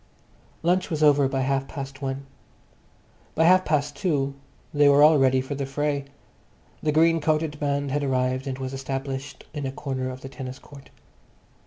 [0.63, 2.25] Lunch was over by half past one.
[3.35, 4.33] By half past two
[4.73, 6.05] they were all ready for the fray.
[6.81, 10.57] The green coated band had arrived and was established in a corner of the tennis
[10.57, 10.89] court.